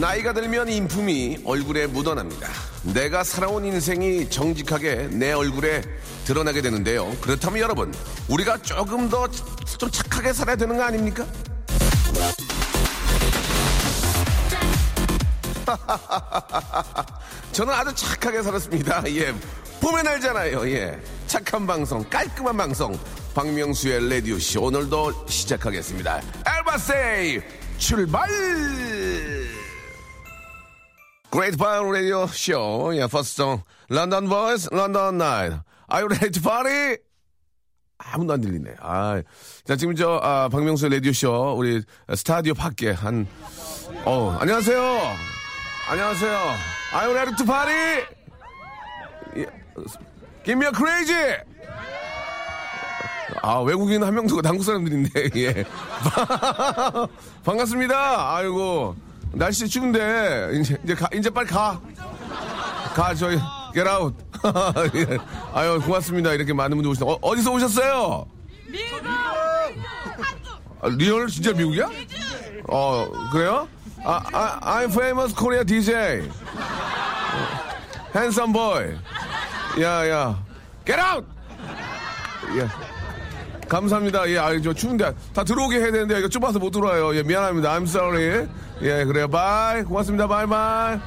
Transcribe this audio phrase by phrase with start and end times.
[0.00, 2.48] 나이가 들면 인품이 얼굴에 묻어납니다.
[2.82, 5.80] 내가 살아온 인생이 정직하게 내 얼굴에
[6.26, 7.16] 드러나게 되는데요.
[7.22, 7.94] 그렇다면 여러분,
[8.28, 9.26] 우리가 조금 더
[9.78, 11.26] 좀 착하게 살아야 되는 거 아닙니까?
[17.52, 19.02] 저는 아주 착하게 살았습니다.
[19.08, 19.34] 예.
[19.80, 20.68] 봄의 날잖아요.
[20.70, 21.00] 예.
[21.26, 22.98] 착한 방송, 깔끔한 방송.
[23.34, 26.22] 박명수의 라디오쇼 오늘도 시작하겠습니다.
[26.46, 27.40] 엘바세이
[27.78, 28.26] 출발!
[31.30, 32.92] Great Power Radio Show.
[32.94, 33.62] 예, first song.
[33.90, 35.52] London Boys, London Night.
[35.88, 36.98] Are you ready to party?
[37.98, 38.76] 아무도 안 들리네.
[38.80, 39.22] 아,
[39.64, 41.82] 자, 지금 저, 아, 박명수의 라디오쇼, 우리
[42.14, 43.26] 스타디오 밖에 한,
[44.04, 45.00] 어, 안녕하세요.
[45.88, 46.32] 안녕하세요.
[46.94, 48.06] Are you ready to party?
[49.36, 49.46] 예,
[50.44, 51.36] Give me a crazy!
[53.42, 55.64] 아, 외국인 한 명도 한국 사람들인데, 예.
[57.44, 58.36] 반갑습니다.
[58.36, 58.94] 아이고,
[59.32, 61.80] 날씨 추운데, 이제, 이제 가, 이제 빨리 가.
[62.94, 63.38] 가, 저희,
[63.74, 64.16] get out.
[64.94, 65.18] 예.
[65.52, 66.32] 아유, 고맙습니다.
[66.32, 67.06] 이렇게 많은 분들 오시다.
[67.06, 68.26] 어, 어디서 오셨어요?
[70.80, 71.88] 아, real 진짜 미국이야?
[72.68, 73.68] 어, 그래요?
[74.04, 76.28] 아, 아, I'm famous Korea DJ.
[78.14, 78.96] Handsome boy.
[79.80, 80.38] 야, 야.
[80.86, 81.26] Get out!
[82.56, 82.95] 예.
[83.68, 84.28] 감사합니다.
[84.30, 87.14] 예, 아, 저 추운데 다 들어오게 해야 되는데 이거 좁아서 못 들어와요.
[87.16, 87.78] 예, 미안합니다.
[87.78, 88.46] I'm sorry.
[88.82, 89.28] 예, 그래요.
[89.28, 89.82] Bye.
[89.82, 90.26] 고맙습니다.
[90.28, 90.98] Bye bye.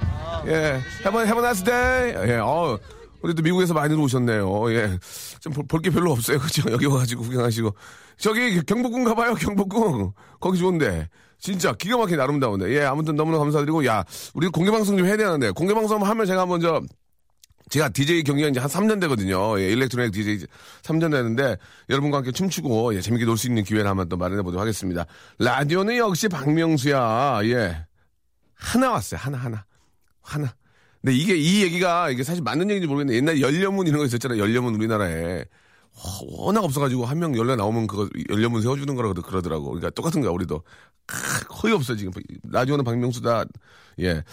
[0.47, 0.81] 예.
[1.05, 2.29] Have a nice day.
[2.29, 2.77] 예, 어
[3.21, 4.71] 우리 또 미국에서 많이 들어오셨네요.
[4.73, 4.97] 예.
[5.39, 6.39] 좀 볼 게 별로 없어요.
[6.39, 6.63] 그죠?
[6.71, 7.73] 여기 와가지고 구경하시고.
[8.17, 9.35] 저기 경복궁 가봐요.
[9.35, 10.11] 경복궁.
[10.39, 11.07] 거기 좋은데.
[11.41, 12.69] 진짜 기가 막히게 아름다운데.
[12.75, 14.03] 예, 아무튼 너무나 감사드리고, 야,
[14.33, 16.81] 우리 공개방송 좀 해야 되는데, 공개방송 하면 제가 한번 저,
[17.69, 19.59] 제가 DJ 경력이 이제 한 3년 되거든요.
[19.59, 20.45] 예, 일렉트로닉 DJ
[20.81, 21.57] 3년 되는데
[21.89, 25.05] 여러분과 함께 춤추고 예, 재밌게 놀 수 있는 기회를 한번 또 마련해 보도록 하겠습니다.
[25.37, 27.39] 라디오는 역시 박명수야.
[27.43, 27.85] 예.
[28.55, 29.19] 하나 왔어요.
[29.21, 29.65] 하나, 하나.
[30.21, 30.53] 하나.
[31.01, 34.39] 근데 이게 이 얘기가 이게 사실 맞는 얘기인지 모르겠는데 옛날에 연려문 이런 거 있었잖아요.
[34.41, 35.45] 연려문 우리나라에.
[35.95, 39.65] 와, 워낙 없어가지고 한명 연락 나오면 그거 연려문 세워주는 거라 그러- 그러더라고.
[39.65, 40.61] 그러니까 똑같은 거야 우리도.
[41.09, 42.11] 크, 거의 없어 지금.
[42.49, 43.45] 라디오는 박명수다.
[44.01, 44.23] 예.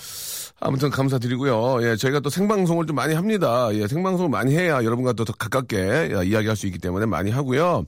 [0.60, 1.82] 아무튼 감사드리고요.
[1.82, 3.68] 예, 저희가 또 생방송을 좀 많이 합니다.
[3.72, 7.84] 예, 생방송을 많이 해야 여러분과 또 더 가깝게 예, 이야기할 수 있기 때문에 많이 하고요.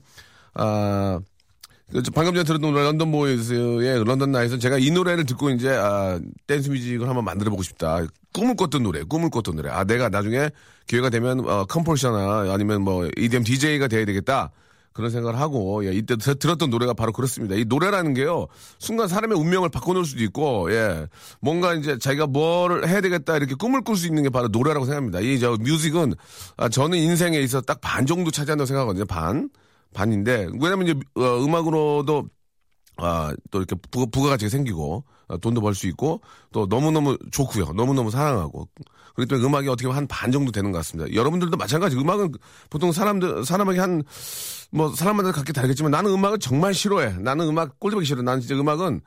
[0.55, 1.19] 아,
[1.91, 6.19] 그, 저 방금 전에 들었던 런던 보이즈의 런던 나이트는 제가 이 노래를 듣고 이제 아,
[6.47, 8.01] 댄스 뮤직을 한번 만들어 보고 싶다.
[8.33, 9.69] 꿈을 꿨던 노래, 꿈을 꿨던 노래.
[9.69, 10.49] 아, 내가 나중에
[10.87, 14.51] 기회가 되면 어, composer나 아니면 뭐 EDM DJ가 돼야 되겠다.
[14.99, 17.55] 그런 생각을 하고 예, 이때 들- 들었던 노래가 바로 그렇습니다.
[17.55, 18.47] 이 노래라는 게요
[18.79, 21.07] 순간 사람의 운명을 바꿔놓을 수도 있고 예
[21.41, 25.19] 뭔가 이제 자기가 뭘 해야 되겠다 이렇게 꿈을 꿀 수 있는 게 바로 노래라고 생각합니다.
[25.21, 26.13] 이 저 뮤직은
[26.57, 29.05] 아, 저는 인생에 있어 딱 반 정도 차지한다고 생각하거든요.
[29.05, 29.49] 반
[29.93, 32.25] 반인데 왜냐면 이제 어, 음악으로도
[32.97, 36.19] 아, 또 이렇게 부가, 부가가치가 생기고, 아, 돈도 벌 수 있고,
[36.51, 37.71] 또 너무너무 좋고요.
[37.73, 38.67] 너무너무 사랑하고.
[39.15, 41.13] 그리고 또 음악이 어떻게 보면 한 반 정도 되는 것 같습니다.
[41.13, 41.95] 여러분들도 마찬가지.
[41.95, 42.33] 음악은
[42.69, 44.03] 보통 사람들, 사람에게 한,
[44.71, 47.17] 뭐, 사람마다 각기 다르겠지만 나는 음악을 정말 싫어해.
[47.19, 48.21] 나는 음악 꼴보기 싫어.
[48.21, 49.01] 나는 진짜 음악은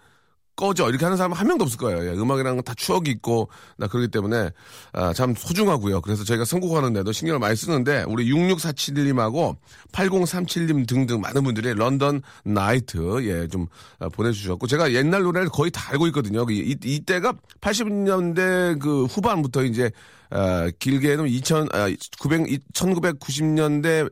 [0.55, 0.89] 꺼져.
[0.91, 2.05] 이렇게 하는 사람 한 명도 없을 거예요.
[2.07, 4.51] 예, 음악이랑 다 추억이 있고, 나 그러기 때문에,
[4.93, 6.03] 아, 참 소중하고요.
[6.03, 9.57] 그래서 저희가 선곡하는데도 신경을 많이 쓰는데, 우리 6647님하고
[9.93, 13.67] 8037님 등등 많은 분들이 런던 나이트, 예, 좀
[13.99, 16.45] 아, 보내주셨고, 제가 옛날 노래를 거의 다 알고 있거든요.
[16.51, 19.91] 이, 이- 이때가 80년대 그 후반부터 이제,
[20.29, 21.87] 아, 길게는 2000, 아,
[22.21, 24.11] 900, 1990년대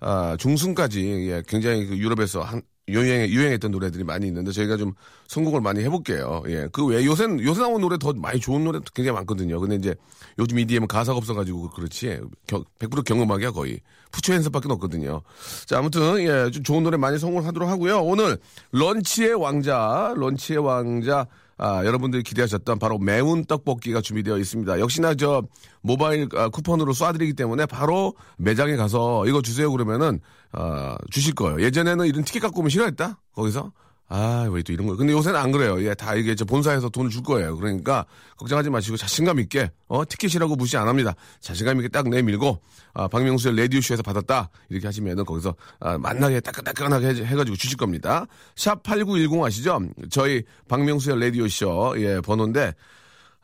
[0.00, 4.94] 아, 중순까지 예, 굉장히 그 유럽에서 한 유행 유행했던 노래들이 많이 있는데 저희가 좀
[5.28, 6.42] 선곡을 많이 해볼게요.
[6.48, 9.60] 예, 그 외에 요새 요새 나온 노래 더 많이 좋은 노래 굉장히 많거든요.
[9.60, 9.94] 근데 이제
[10.38, 13.80] 요즘 EDM은 가사가 없어가지고 그렇지 100% 경음악이야 거의
[14.10, 15.22] 푸처 핸섭밖에 없거든요.
[15.66, 18.02] 자 아무튼 예, 좀 좋은 노래 많이 선곡하도록 하고요.
[18.02, 18.38] 오늘
[18.72, 21.26] 런치의 왕자, 런치의 왕자.
[21.62, 24.80] 아, 여러분들이 기대하셨던 바로 매운 떡볶이가 준비되어 있습니다.
[24.80, 25.42] 역시나 저
[25.82, 30.20] 모바일 아, 쿠폰으로 쏴드리기 때문에 바로 매장에 가서 이거 주세요 그러면은
[30.52, 31.60] 아, 주실 거예요.
[31.60, 33.20] 예전에는 이런 티켓 갖고 오면 싫어했다?
[33.34, 33.72] 거기서?
[34.12, 34.96] 아, 왜 또 이런 거.
[34.96, 35.80] 근데 요새는 안 그래요.
[35.84, 37.56] 예, 다 이게 저 본사에서 돈을 줄 거예요.
[37.56, 38.04] 그러니까
[38.38, 41.14] 걱정하지 마시고 자신감 있게, 어, 티켓이라고 무시 안 합니다.
[41.40, 42.60] 자신감 있게 딱 내밀고,
[42.92, 44.50] 아, 박명수의 라디오쇼에서 받았다.
[44.68, 48.26] 이렇게 하시면은 거기서, 아, 만나게 따끈따끈하게 해, 해가지고 주실 겁니다.
[48.56, 49.78] 샵8910 아시죠?
[50.10, 52.74] 저희 박명수의 라디오쇼, 예, 번호인데,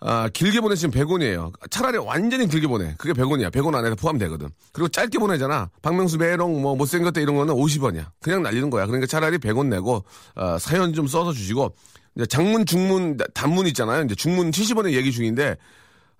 [0.00, 1.52] 아, 길게 보내시면 100원이에요.
[1.70, 2.94] 차라리 완전히 길게 보내.
[2.98, 3.50] 그게 100원이야.
[3.50, 4.48] 100원 안에 포함되거든.
[4.72, 5.70] 그리고 짧게 보내잖아.
[5.80, 8.06] 박명수 매롱, 뭐, 못생겼다 이런 거는 50원이야.
[8.20, 8.86] 그냥 날리는 거야.
[8.86, 10.04] 그러니까 차라리 100원 내고,
[10.34, 11.74] 아, 사연 좀 써서 주시고,
[12.14, 14.04] 이제 장문, 중문, 단문 있잖아요.
[14.04, 15.56] 이제 중문 70원에 얘기 중인데,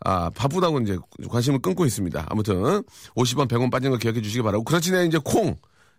[0.01, 2.27] 아, 바쁘다고 이제 관심을 끊고 있습니다.
[2.31, 2.83] 아무튼,
[3.15, 4.65] 50원, 100원 빠진 거 기억해 주시기 바라고.
[4.65, 5.55] 그렇지네, 이제 콩.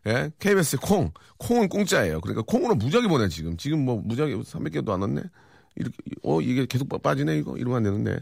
[0.07, 1.11] 예, KBS 콩.
[1.37, 2.21] 콩은 공짜예요.
[2.21, 3.55] 그러니까 콩으로 무작위 보내, 지금.
[3.57, 5.21] 지금 뭐 무작위 300개도 안 왔네?
[5.77, 7.55] 이렇게 어 이게 계속 빠- 빠지네 이거?
[7.57, 8.19] 이러면 안 되는데.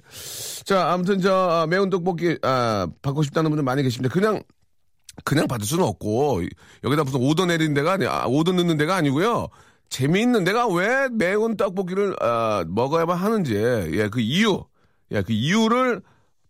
[0.66, 4.14] 자 아무튼 저 아, 매운 떡볶이 아 받고 싶다는 분들 많이 계십니다.
[4.14, 4.42] 그냥
[5.24, 6.42] 그냥 받을 수는 없고
[6.84, 9.48] 여기다 무슨 오더 내리는 데가 아니 아, 오더 넣는 데가 아니고요.
[9.90, 14.64] 재미있는 데가 왜 매운 떡볶이를 아, 먹어야만 하는지 예 그 이유
[15.12, 16.02] 예 그 이유를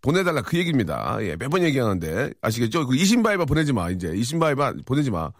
[0.01, 1.17] 보내달라 그 얘기입니다.
[1.21, 2.87] 예 몇 번 얘기하는데 아시겠죠?
[2.87, 4.13] 그 이신바이바 보내지 마 이제.
[4.15, 5.31] 이신바이바 보내지 마.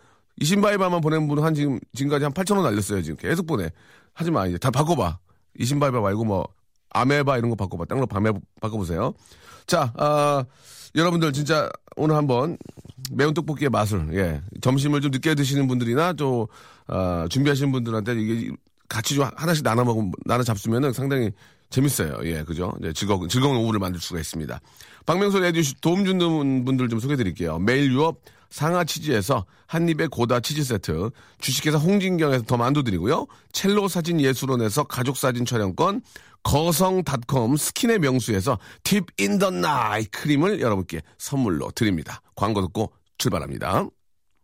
[0.41, 3.15] 이신바이바만 보낸 분은 한 지금 지금까지 한 8천 원 날렸어요 지금.
[3.17, 3.69] 계속 보내.
[4.13, 4.57] 하지 마 이제.
[4.57, 5.17] 다 바꿔봐
[5.59, 6.47] 이신바이바 말고 뭐
[6.91, 8.31] 아메바 이런 거 바꿔봐 땅로 밤에
[8.61, 9.13] 바꿔보세요
[9.67, 10.45] 자 아,
[10.95, 12.57] 여러분들 진짜 오늘 한번
[13.11, 16.47] 매운 떡볶이의 맛을 예 점심을 좀 늦게 드시는 분들이나 또
[16.87, 18.51] 아, 준비하시는 분들한테 이게
[18.87, 21.31] 같이 좀 하나씩 나눠 먹으면 나눠 잡수면은 상당히
[21.69, 22.19] 재밌어요.
[22.23, 22.73] 예, 그죠?
[22.79, 24.59] 네, 즐거운 즐거운 오후를 만들 수가 있습니다.
[25.05, 27.59] 박명수 레디오 도움 주는 분들 좀 소개해 드릴게요.
[27.59, 31.09] 매일 유업 상하 치즈에서 한입의 고다 치즈 세트,
[31.39, 33.27] 주식회사 홍진경에서 더 만두 드리고요.
[33.51, 36.01] 첼로 사진 예술원에서 가족 사진 촬영권,
[36.43, 42.21] 거성닷컴 스킨의 명수에서 Deep in the Night 크림을 여러분께 선물로 드립니다.
[42.35, 43.87] 광고 듣고 출발합니다.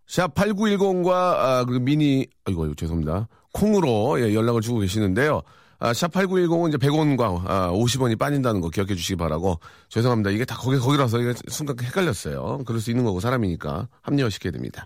[0.07, 3.27] 샵 8910과 아, 그 미니 아이고 죄송합니다.
[3.53, 5.41] 콩으로 예, 연락을 주고 계시는데요.
[5.83, 10.29] 아, 샵 8910은 이제 100원과 아, 50원이 빠진다는 거 기억해 주시기 바라고 죄송합니다.
[10.29, 12.61] 이게 다 거기 거기라서 이게 순간 헷갈렸어요.
[12.67, 14.85] 그럴 수 있는 거고 사람이니까 합리화시켜야 됩니다.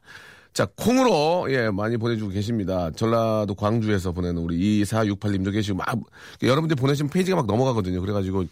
[0.53, 2.89] 자, 콩으로, 예, 많이 보내주고 계십니다.
[2.95, 5.99] 전라도 광주에서 보내는 우리 2468님도 계시고, 막,
[6.41, 7.99] 여러분들 보내신 페이지가 막 넘어가거든요.
[7.99, 8.45] 그래가지고,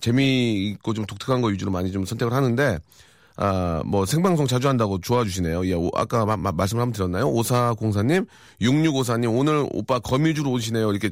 [0.00, 2.80] 재미있고 좀 독특한 거 위주로 많이 좀 선택을 하는데,
[3.36, 5.66] 아, 뭐, 생방송 자주 한다고 좋아 주시네요.
[5.66, 7.26] 예, 오- 아까 마- 마- 말씀을 한번 드렸나요?
[7.32, 8.26] 5404님,
[8.60, 10.90] 6654님, 오늘 오빠 거미줄 오시네요.
[10.92, 11.10] 이렇게,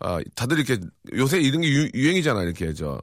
[0.00, 0.78] 아, 다들 이렇게,
[1.14, 2.44] 요새 이런 게 유, 유행이잖아요.
[2.46, 3.00] 이렇게, 저,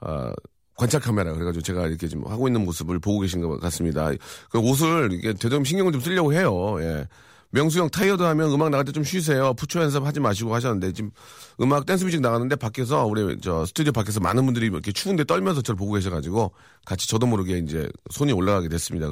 [0.00, 0.32] 아,
[0.76, 4.10] 관찰 카메라 그래가지고 제가 이렇게 지금 하고 있는 모습을 보고 계신 것 같습니다.
[4.50, 6.76] 그 옷을 이게 되도록 신경을 좀 쓰려고 해요.
[6.80, 7.06] 예.
[7.52, 9.54] 명수 형 타이어드 하면 음악 나갈 때 좀 쉬세요.
[9.54, 11.10] put your hands up 하지 마시고 하셨는데 지금
[11.60, 15.76] 음악 댄스 뮤직 나가는데 밖에서 우리 저 스튜디오 밖에서 많은 분들이 이렇게 추운데 떨면서 저를
[15.76, 16.52] 보고 계셔가지고
[16.84, 19.08] 같이 저도 모르게 이제 손이 올라가게 됐습니다.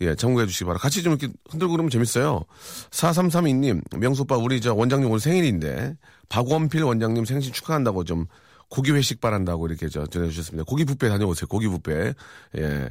[0.00, 0.78] 예, 참고해 주시기 바라.
[0.78, 2.42] 같이 좀 이렇게 흔들고 그러면 재밌어요.
[2.90, 5.96] 4332님, 명수 오빠 우리 저 원장님 오늘 생일인데
[6.28, 8.26] 박원필 원장님 생신 축하한다고 좀
[8.68, 10.64] 고기 회식 바란다고 이렇게 저 전해주셨습니다.
[10.64, 11.46] 고기 뷔페 다녀오세요.
[11.46, 12.14] 고기 뷔페.
[12.58, 12.90] 예.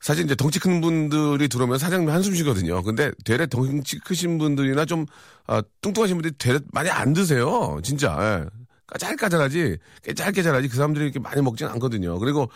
[0.00, 2.82] 사실 이제 덩치 큰 분들이 들어오면 사장님 한숨 쉬거든요.
[2.82, 5.06] 근데 되레 덩치 크신 분들이나 좀
[5.46, 7.78] 아, 뚱뚱하신 분들이 되레 많이 안 드세요.
[7.82, 8.16] 진짜.
[8.44, 8.58] 예.
[8.86, 12.18] 까잘까잘하지 깨잘깨잘하지 그 사람들이 이렇게 많이 먹진 않거든요.
[12.18, 12.48] 그리고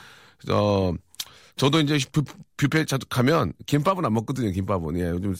[0.50, 0.92] 어
[1.56, 2.22] 저도 이제 뷔-
[2.56, 4.50] 뷔페 자주 가면 김밥은 안 먹거든요.
[4.50, 5.34] 김밥은 예 요즘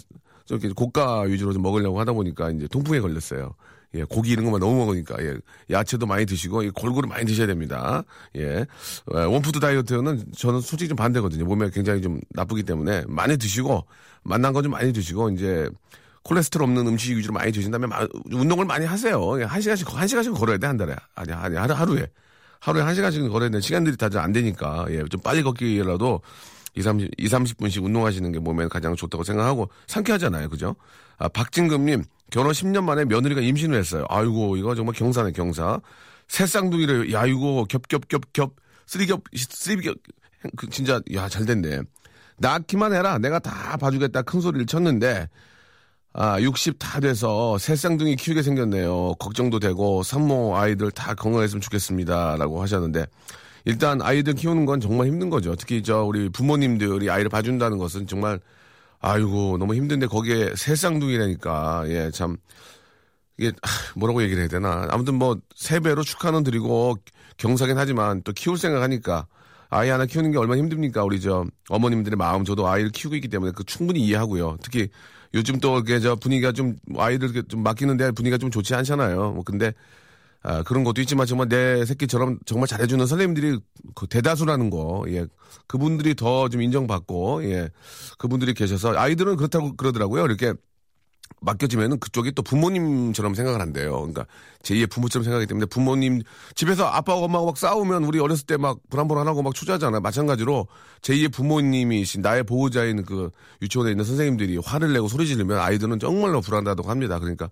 [0.44, 3.54] 좀 이렇게 고가 위주로 좀 먹으려고 하다 보니까 이제 통풍에 걸렸어요.
[3.94, 5.36] 예, 고기 이런 것만 너무 먹으니까, 예,
[5.70, 8.02] 야채도 많이 드시고, 이 골고루 많이 드셔야 됩니다.
[8.36, 8.64] 예,
[9.12, 11.44] 어, 원푸드 다이어트는 저는 솔직히 좀 반대거든요.
[11.44, 13.84] 몸에 굉장히 좀 나쁘기 때문에 많이 드시고,
[14.22, 15.68] 맛난 거 좀 많이 드시고, 이제,
[16.24, 19.40] 콜레스테롤 없는 음식 위주로 많이 드신 다음에 마- 운동을 많이 하세요.
[19.40, 20.94] 예, 한 시간씩, 한 시간씩 걸어야 돼, 한 달에.
[21.14, 22.06] 아니, 아니, 하루, 하루에.
[22.60, 26.20] 하루에 한 시간씩 걸어야 되는 시간들이 다들 안 되니까, 예, 좀 빨리 걷기라도
[26.74, 30.48] 2, 30, 2, 30분씩 운동하시는 게 몸에 가장 좋다고 생각하고 상쾌하잖아요.
[30.48, 30.76] 그죠?
[31.18, 34.04] 아, 박진금님, 결혼 10년 만에 며느리가 임신을 했어요.
[34.08, 35.80] 아이고, 이거 정말 경사네, 경사.
[36.28, 37.12] 새 쌍둥이래요.
[37.12, 39.98] 야, 이거 겹겹겹겹, 쓰리겹, 쓰리겹,
[40.56, 41.82] 그 진짜, 야, 잘 됐네.
[42.38, 43.18] 낳기만 해라.
[43.18, 44.22] 내가 다 봐주겠다.
[44.22, 45.28] 큰 소리를 쳤는데,
[46.14, 49.14] 아, 60 다 돼서 새 쌍둥이 키우게 생겼네요.
[49.18, 52.36] 걱정도 되고, 산모 아이들 다 건강했으면 좋겠습니다.
[52.36, 53.06] 라고 하셨는데,
[53.64, 55.54] 일단 아이들 키우는 건 정말 힘든 거죠.
[55.56, 58.40] 특히 저 우리 부모님들이 아이를 봐준다는 것은 정말,
[59.00, 62.36] 아이고, 너무 힘든데 거기에 새 쌍둥이라니까, 예, 참,
[63.38, 64.86] 이게, 하, 뭐라고 얘기를 해야 되나.
[64.90, 66.96] 아무튼 뭐, 세 배로 축하는 드리고,
[67.36, 69.26] 경사긴 하지만 또 키울 생각하니까,
[69.70, 71.02] 아이 하나 키우는 게 얼마나 힘듭니까?
[71.02, 74.58] 우리 저 어머님들의 마음, 저도 아이를 키우고 있기 때문에 그 충분히 이해하고요.
[74.62, 74.88] 특히
[75.32, 79.32] 요즘 또 이렇게 저 분위기가 좀 아이들 좀 맡기는데 분위기가 좀 좋지 않잖아요.
[79.32, 79.72] 뭐 근데
[80.42, 83.60] 아, 그런 것도 있지만 정말 내 새끼처럼 정말 잘해주는 선생님들이
[83.94, 85.26] 그 대다수라는 거, 예.
[85.68, 87.70] 그분들이 더 좀 인정받고, 예.
[88.18, 90.24] 그분들이 계셔서 아이들은 그렇다고 그러더라고요.
[90.24, 90.52] 이렇게
[91.40, 93.92] 맡겨지면은 그쪽이 또 부모님처럼 생각을 한대요.
[93.92, 94.26] 그러니까
[94.62, 96.22] 제2의 부모처럼 생각하기 때문에 부모님
[96.54, 100.00] 집에서 아빠하고 엄마하고 막 싸우면 우리 어렸을 때 막 불안불안하고 막 초조하잖아요.
[100.02, 100.68] 마찬가지로
[101.00, 103.30] 제2의 부모님이신 나의 보호자인 그
[103.60, 107.18] 유치원에 있는 선생님들이 화를 내고 소리 지르면 아이들은 정말로 불안하다고 합니다.
[107.18, 107.48] 그러니까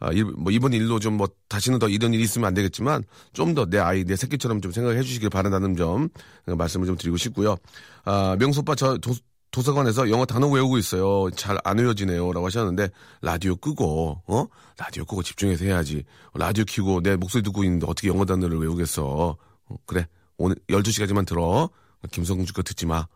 [0.00, 3.54] 아, 일- 뭐 이번 일로 좀 뭐 다시는 더 이런 일이 있으면 안 되겠지만 좀
[3.54, 6.08] 더 내 아이 내 새끼처럼 좀 생각해 주시길 바란다는 점
[6.46, 7.56] 말씀을 좀 드리고 싶고요.
[8.04, 9.12] 아, 명수 오빠 저 도,
[9.50, 11.30] 도서관에서 영어 단어 외우고 있어요.
[11.36, 12.32] 잘 안 외워지네요.
[12.32, 12.88] 라고 하셨는데,
[13.22, 14.46] 라디오 끄고, 어?
[14.76, 16.02] 라디오 끄고 집중해서 해야지.
[16.34, 19.36] 라디오 켜고 내 목소리 듣고 있는데 어떻게 영어 단어를 외우겠어.
[19.66, 20.08] 어, 그래.
[20.38, 21.70] 오늘 12시까지만 들어.
[22.10, 23.06] 김성주 거 듣지 마.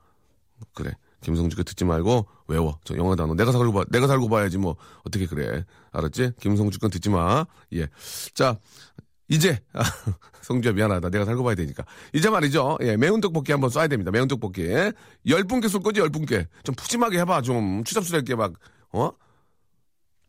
[0.74, 0.92] 그래.
[1.20, 2.78] 김성주 거 듣지 말고 외워.
[2.84, 3.34] 저 영어 단어.
[3.34, 3.84] 내가 살고 봐.
[3.90, 4.76] 내가 살고 봐야지 뭐.
[5.04, 5.64] 어떻게 그래.
[5.92, 6.32] 알았지?
[6.40, 7.44] 김성주 건 듣지 마.
[7.74, 7.88] 예.
[8.34, 8.56] 자,
[9.28, 9.82] 이제 아,
[10.42, 11.84] 성주야 미안하다 내가 살고 봐야 되니까
[12.14, 14.62] 이제 말이죠 예 매운 떡볶이 한번 쏴야 됩니다 매운 떡볶이
[15.26, 18.54] 열 분께 쏠 거지 열 분께 좀 푸짐하게 해봐 좀 추잡스럽게 막
[18.94, 19.12] 어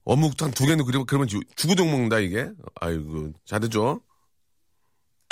[0.04, 4.02] 어묵 한 두 개는 그리고 그러면 주- 주구동 먹는다 이게 아이고 잘 듣죠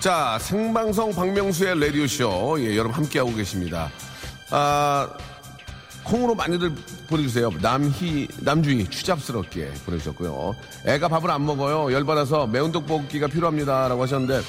[0.00, 3.90] 자 생방송 박명수의 라디오 쇼 예, 여러분 함께하고 계십니다
[4.50, 5.08] 아
[6.02, 6.72] 콩으로 많이들
[7.08, 7.50] 보내주세요.
[7.60, 10.56] 남희, 남주희, 추잡스럽게 보내주셨고요.
[10.86, 11.92] 애가 밥을 안 먹어요.
[11.92, 13.88] 열받아서 매운 떡볶이가 필요합니다.
[13.88, 14.40] 라고 하셨는데,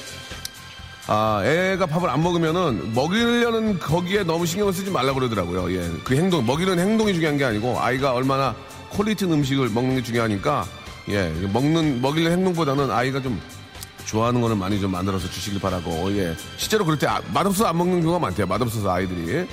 [1.08, 5.72] 아, 애가 밥을 안 먹으면은 먹이려는 거기에 너무 신경을 쓰지 말라고 그러더라고요.
[5.74, 5.88] 예.
[6.03, 8.55] 그 행동, 먹이는 행동이 중요한 게 아니고 아이가 얼마나
[8.91, 10.65] quality 음식을 먹는 게 중요하니까,
[11.10, 11.29] 예.
[11.51, 13.39] 먹는, 먹이는 행동보다는 아이가 좀
[14.05, 16.36] 좋아하는 거는 많이 좀 만들어서 주시길 바라고, 예.
[16.58, 18.46] 실제로 그럴 때 아- 맛없어서 안 먹는 경우가 많대요.
[18.48, 19.48] 맛없어서 아이들이.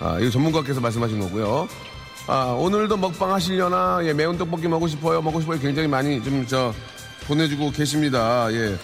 [0.00, 1.68] 아, 이거 전문가께서 말씀하신 거고요.
[2.26, 5.58] 아, 오늘도 먹방 하시려나, 예, 매운 떡볶이 먹고 싶어요, 먹고 싶어요.
[5.58, 6.72] 굉장히 많이 좀, 저,
[7.26, 8.52] 보내주고 계십니다.
[8.52, 8.76] 예.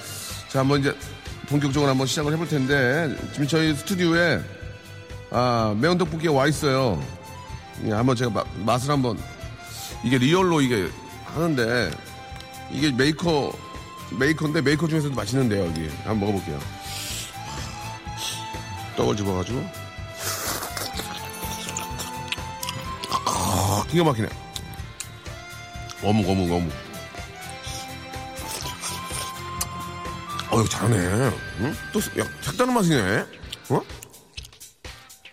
[0.49, 0.95] 자, 한번 이제
[1.49, 4.41] 본격적으로 한번 시작을 해볼 텐데, 지금 저희 스튜디오에,
[5.31, 7.03] 아, 매운 떡볶이가 와 있어요.
[7.87, 9.19] 예, 한번 제가 마- 맛을 한번,
[10.05, 10.89] 이게 real로 이게
[11.35, 11.91] 하는데,
[12.73, 13.53] 이게 메이커,
[14.19, 15.89] 메이커인데, 메이커 중에서도 맛있는데요, 여기.
[16.05, 16.61] 한번 먹어볼게요.
[18.97, 19.65] 떡을 집어가지고.
[23.27, 24.29] 아, 기가 막히네.
[26.03, 26.73] 어묵, 어묵, 어묵.
[30.51, 30.97] 어휴, 잘하네.
[30.97, 31.77] 응?
[31.93, 33.25] 또, 야, 색다른 맛이네.
[33.71, 33.81] 어?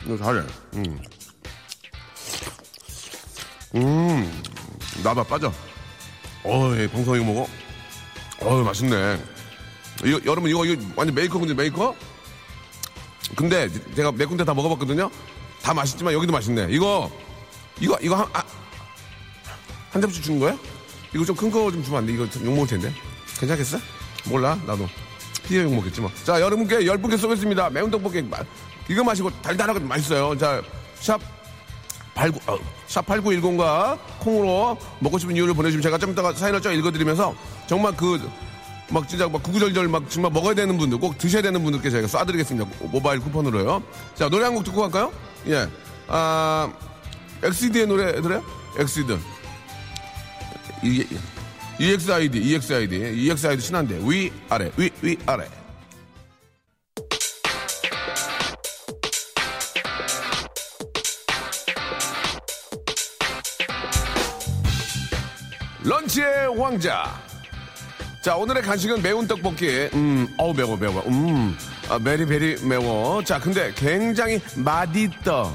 [0.05, 0.41] 이거 잘해.
[0.75, 1.01] 음.
[3.75, 4.43] 음.
[5.03, 5.51] 나봐, 빠져.
[6.43, 7.47] 어이, 방송 이거 먹어?
[8.41, 9.19] 어이, 맛있네.
[10.05, 11.95] 이거, 여러분, 이거, 이거 완전 메이커군요, 메이커?
[13.35, 15.09] 근데 제가 몇 군데 다 먹어봤거든요.
[15.61, 16.67] 다 맛있지만 여기도 맛있네.
[16.69, 17.11] 이거
[17.81, 18.41] 이거 이거 한, 아,
[19.91, 20.57] 한 접시 주는 거야?
[21.13, 22.13] 이거 좀 큰 거 좀 주면 안 돼?
[22.13, 22.93] 이거 욕 먹을 텐데.
[23.39, 23.79] 괜찮겠어?
[24.25, 24.87] 몰라 나도.
[25.45, 26.09] PD 욕 먹겠지 뭐.
[26.23, 27.69] 자 여러분께 열 분께 쏘겠습니다.
[27.69, 28.37] 매운 떡볶이 마-
[28.89, 30.37] 이거 맛있고 달달하고 맛있어요.
[30.37, 30.61] 자
[31.01, 31.19] 샵
[32.15, 37.35] 89, 어, 샵 8910과 콩으로 먹고 싶은 이유를 보내주시면 제가 좀 이따가 사연을 쫙 읽어드리면서
[37.67, 38.19] 정말 그,
[38.89, 42.67] 막 진짜 막 구구절절 막 정말 먹어야 되는 분들, 꼭 드셔야 되는 분들께 저희가 쏴드리겠습니다.
[42.89, 43.83] 모바일 쿠폰으로요.
[44.15, 45.11] 자, 노래 한 곡 듣고 갈까요?
[45.47, 45.67] 예.
[46.07, 46.71] 아,
[47.43, 48.43] 엑시드의 노래 들어요?
[48.79, 49.19] 엑시드.
[50.83, 51.05] 이,
[51.79, 52.95] EXID, EXID,
[53.29, 55.47] EXID 친한데, 위, 아래, 위, 위, 아래.
[65.83, 67.21] 런치의 왕자.
[68.27, 69.89] 자, 오늘의 간식은 매운 떡볶이.
[69.93, 71.01] 음, 어우, 매워, 매워.
[71.07, 71.57] 음,
[71.87, 73.23] 아, very, very 매워.
[73.23, 75.45] 자, 근데 굉장히 맛있다.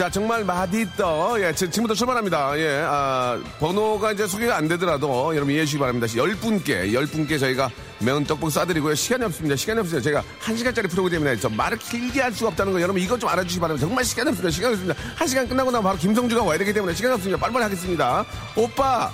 [0.00, 1.38] 자, 정말 맛있다.
[1.42, 2.58] 예, 지- 지금부터 출발합니다.
[2.58, 6.06] 예, 아, 번호가 이제 소개가 안 되더라도 여러분 이해해 주시기 바랍니다.
[6.16, 8.96] 열 분께, 열 분께 저희가 매운 떡볶이 쏴드리고요.
[8.96, 9.56] 시간이 없습니다.
[9.56, 10.00] 시간이 없어요.
[10.00, 13.60] 제가 한 시간짜리 프로그램이나 저 말을 길게 할 수가 없다는 거 여러분 이것 좀 알아주시기
[13.60, 13.86] 바랍니다.
[13.86, 14.50] 정말 시간이 없습니다.
[14.50, 15.00] 시간이 없습니다.
[15.16, 17.38] 한 시간 끝나고 나면 바로 김성주가 와야 되기 때문에 시간이 없습니다.
[17.38, 18.24] 빨리빨리 하겠습니다.
[18.56, 19.10] 오빠,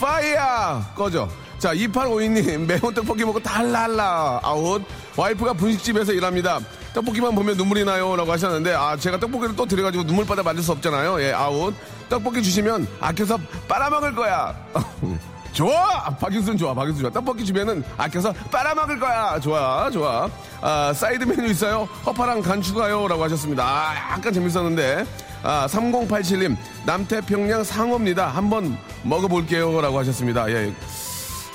[0.00, 0.82] fire!
[0.96, 1.28] 꺼져.
[1.58, 4.40] 자, 2852님, 매운 떡볶이 먹고 달랄라.
[4.42, 4.82] 아웃.
[5.14, 6.58] 와이프가 분식집에서 일합니다.
[6.94, 8.14] 떡볶이만 보면 눈물이 나요.
[8.16, 11.20] 라고 하셨는데, 아, 제가 떡볶이를 또 드려가지고 눈물바다 만들 수 없잖아요.
[11.22, 11.74] 예, 아웃.
[12.08, 14.54] 떡볶이 주시면 아껴서 빨아먹을 거야.
[15.52, 16.04] 좋아!
[16.18, 17.10] 박윤순 좋아, 박윤순 좋아.
[17.10, 19.38] 떡볶이 주면은 아껴서 빨아먹을 거야.
[19.40, 20.28] 좋아, 좋아.
[20.60, 21.88] 아, 사이드 메뉴 있어요?
[22.06, 23.06] 허파랑 간 추가요.
[23.06, 23.64] 라고 하셨습니다.
[23.64, 25.04] 아, 약간 재밌었는데.
[25.42, 26.56] 아, 3087님,
[26.86, 28.28] 남태평양 상어입니다.
[28.28, 29.80] 한번 먹어볼게요.
[29.80, 30.48] 라고 하셨습니다.
[30.50, 30.72] 예.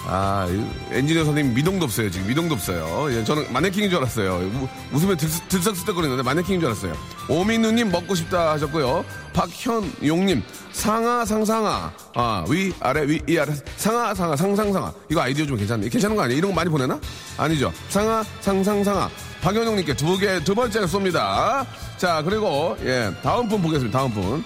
[0.09, 0.47] 아,
[0.91, 2.09] 엔지니어 선생님 미동도 없어요.
[2.09, 3.07] 지금 미동도 없어요.
[3.11, 4.35] 예, 저는 마네킹인 줄 알았어요.
[4.35, 6.93] 우, 웃으면 들, 들썩들썩거리는데 마네킹인 줄 알았어요.
[7.27, 9.03] 오민우님 먹고 싶다 하셨고요.
[9.33, 15.57] 박현용님 상하 상상하 아, 위 아래 위 이 아래 상하 상하 상상상하 이거 아이디어 좀
[15.57, 15.89] 괜찮네.
[15.89, 16.37] 괜찮은 거 아니에요?
[16.37, 16.97] 이런 거 많이 보내나?
[17.37, 17.73] 아니죠.
[17.89, 19.09] 상하 상상상하
[19.41, 21.65] 박현용님께 두 개 두 번째 쏩니다.
[21.97, 23.99] 자 그리고 예 다음 분 보겠습니다.
[23.99, 24.43] 다음 분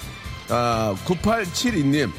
[0.50, 2.10] 아, 9872님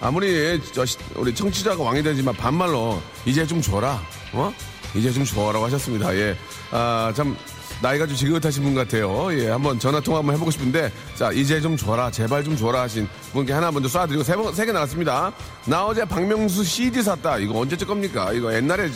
[0.00, 0.84] 아무리 저
[1.16, 4.00] 우리 청취자가 왕이 되지만 반말로 이제 좀 줘라.
[4.32, 4.52] 어?
[4.94, 6.14] 이제 좀 줘라고 하셨습니다.
[6.16, 6.36] 예.
[6.70, 7.36] 아, 참
[7.82, 9.28] 나이가 좀 지긋하신 분 같아요.
[9.38, 13.08] 예, 한번 전화 통화 한번 해보고 싶은데, 자, 이제 좀 줘라, 제발 좀 줘라 하신
[13.32, 15.32] 분께 하나 먼저 쏴드리고 세, 번, 세 개 나왔습니다.
[15.66, 17.38] 나 어제 박명수 CD 샀다.
[17.38, 18.32] 이거 언제쯤 겁니까?
[18.32, 18.90] 이거 옛날에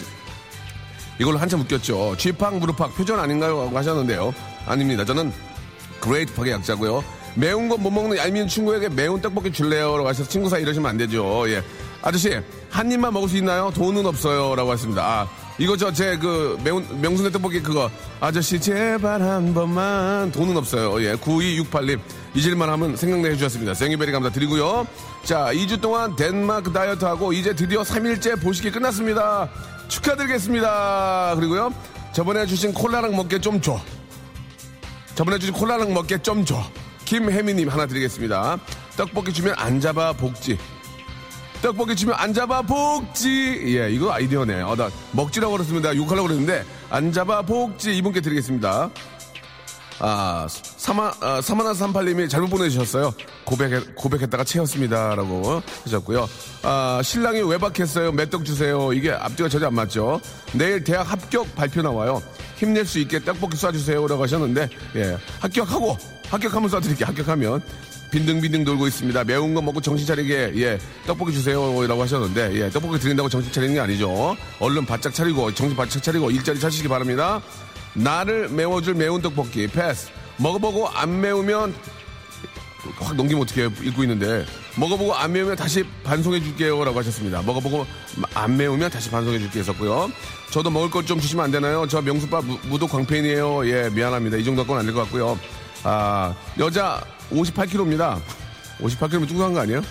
[1.19, 2.17] 이걸로 한참 웃겼죠.
[2.19, 3.61] 쥐팍, 무릎팍, 표전 아닌가요?
[3.63, 4.35] 하고 하셨는데요.
[4.67, 5.05] 아닙니다.
[5.05, 5.33] 저는
[6.01, 7.05] 그레이트팍의 약자고요.
[7.35, 9.97] 매운 거 못 먹는 얄미운 친구에게 매운 떡볶이 줄래요?
[9.97, 11.45] 라고 하셔서 친구 사이 이러시면 안 되죠.
[11.51, 11.63] 예.
[12.03, 12.39] 아저씨,
[12.71, 13.71] 한 입만 먹을 수 있나요?
[13.75, 14.55] 돈은 없어요.
[14.55, 15.03] 라고 했습니다.
[15.03, 15.27] 아,
[15.59, 17.91] 이거 저 제 그 매운, 명순의 떡볶이 그거.
[18.21, 20.31] 아저씨, 제발 한 번만.
[20.33, 21.03] 돈은 없어요.
[21.03, 21.15] 예.
[21.17, 21.99] 9268님.
[22.35, 23.75] 잊을만 하면 생각내 해주셨습니다.
[23.75, 24.87] 생일베리 감사드리고요.
[25.25, 29.49] 자, 2주 동안 덴마크 다이어트하고 이제 드디어 3일째 보시기 끝났습니다.
[29.89, 31.35] 축하드리겠습니다.
[31.37, 31.73] 그리고요.
[32.13, 33.81] 저번에 주신 콜라랑 먹게 좀 줘.
[35.15, 36.63] 저번에 주신 콜라랑 먹게 좀 줘.
[37.05, 38.59] 김혜미님 하나 드리겠습니다.
[38.97, 40.59] 떡볶이 주면 안 잡아 복지.
[41.63, 43.63] 떡볶이 주면 안 잡아 복지.
[43.79, 44.63] 예, 이거 아이디어네.
[44.63, 45.95] 어, 나 먹지라고 그랬습니다.
[45.97, 48.91] 욕하려고 그랬는데 안 잡아 복지 이분께 드리겠습니다.
[50.01, 53.15] 아, 사마, 아, 사마나 삼팔님이 잘못 보내주셨어요.
[53.45, 55.15] 고백, 고백했다가 채웠습니다.
[55.15, 56.29] 라고 하셨고요.
[56.63, 58.13] 아, 신랑이 외박했어요.
[58.13, 58.93] 맷떡 주세요.
[58.93, 60.21] 이게 앞뒤가 전혀 안 맞죠.
[60.53, 62.23] 내일 대학 합격 발표 나와요.
[62.57, 64.09] 힘낼 수 있게 떡볶이 쏴주세요.
[64.09, 65.97] 라고 하셨는데, 예, 합격하고,
[66.31, 67.07] 합격하면 쏴드릴게요.
[67.07, 67.63] 합격하면.
[68.11, 69.25] 빈둥빈둥 돌고 있습니다.
[69.25, 71.85] 매운 거 먹고 정신 차리게, 예, 떡볶이 주세요.
[71.87, 74.37] 라고 하셨는데, 예, 떡볶이 드린다고 정신 차리는 게 아니죠.
[74.61, 77.43] 얼른 바짝 차리고, 정신 바짝 차리고, 일자리 찾으시기 바랍니다.
[77.95, 81.75] 나를 메워줄 매운 떡볶이 패스 먹어보고 안 매우면
[82.97, 84.45] 확 넘기면 어떻게 읽고 있는데
[84.77, 87.87] 먹어보고 안 매우면 다시 반송해 줄게요 라고 하셨습니다 먹어보고
[88.35, 90.11] 안 매우면 다시 반송해 줄게 했었고요
[90.51, 94.45] 저도 먹을 것 좀 주시면 안 되나요 저 명수빠 무, 무독 광팬이에요 예 미안합니다 이
[94.45, 95.39] 정도 안될것 같고요
[95.85, 98.21] 아 여자 58kg입니다.
[98.81, 99.83] 58kg면 뚱뚱한 거 아니에요?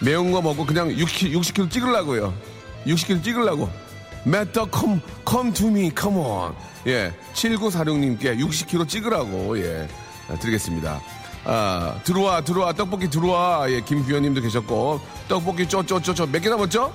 [0.00, 2.34] 매운 거 먹고 그냥 60, 60kg 찍으려고요.
[2.86, 3.70] 60kg 찍으려고.
[4.24, 6.54] 매터 컴, 컴 투미 컴온
[6.86, 9.88] 예 7946님께 60kg 찍으라고 예
[10.40, 11.00] 드리겠습니다.
[11.44, 13.68] 아 들어와 들어와 떡볶이 들어와.
[13.70, 15.00] 예 김규현님도 계셨고.
[15.28, 16.92] 떡볶이 쪼 쪼 쪼 쪼 몇 개 남았죠?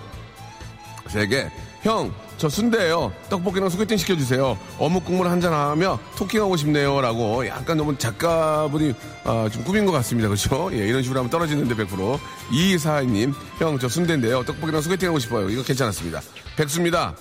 [1.08, 1.50] 세 개
[1.84, 7.98] 형 저 순대예요 떡볶이랑 소개팅 시켜주세요 어묵 국물 한잔 하며 토킹하고 싶네요 라고 약간 너무
[7.98, 12.20] 작가분이 아, 좀 꾸민 것 같습니다 그렇죠 예 이런 식으로 하면 떨어지는데 100%
[12.52, 16.22] 이사님 형 저 순대인데요 떡볶이랑 소개팅 하고 싶어요 이거 괜찮았습니다
[16.56, 17.16] 백수입니다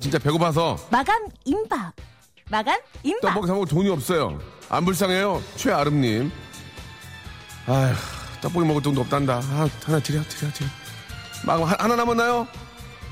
[0.00, 1.92] 진짜 배고파서 마감 임박.
[2.50, 3.22] 마감 임박.
[3.22, 4.38] 떡볶이 사 먹을 돈이 없어요.
[4.68, 5.40] 안 불쌍해요.
[5.56, 6.30] 최아름님.
[7.66, 7.94] 아휴,
[8.42, 9.36] 떡볶이 먹을 돈도 없단다.
[9.36, 10.68] 아, 하나 드려, 드려, 드려.
[11.46, 12.46] 막, 하- 하나 남았나요?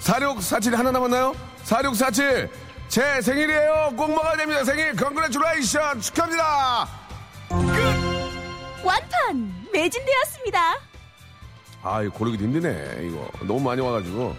[0.03, 1.33] 4647 하나 남았나요?
[1.63, 2.51] 4647!
[2.89, 3.95] 제 생일이에요!
[3.97, 4.65] 꼭 먹어야 됩니다!
[4.65, 4.97] 생일!
[4.97, 6.01] congratulation!
[6.01, 6.89] 축하합니다!
[8.85, 10.59] 완판 매진되었습니다.
[11.85, 13.29] 아, 이거 고르기도 힘드네, 이거.
[13.47, 14.35] 너무 많이 와가지고.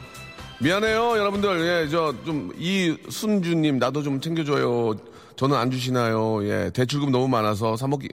[0.59, 1.61] 미안해요, 여러분들.
[1.61, 4.95] 예, 저, 좀, 이순주님, 나도 좀 챙겨줘요.
[5.37, 6.45] 저는 안 주시나요?
[6.45, 8.09] 예, 대출금 너무 많아서 사 먹기.